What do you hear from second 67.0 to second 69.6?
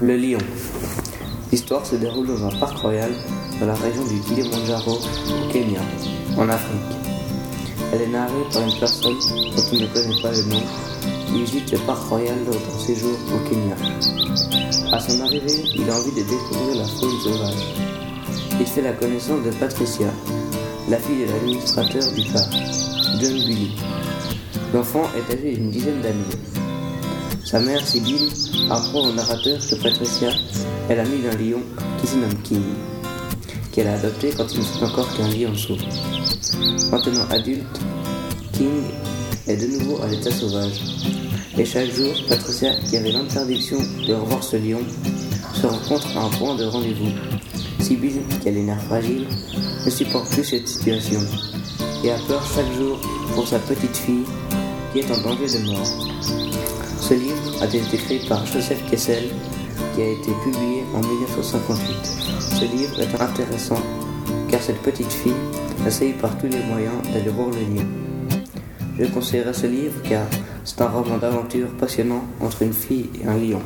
d'aller voir le lion. Je conseillerais